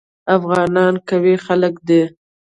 [0.35, 2.03] افغانان قوي خلک دي.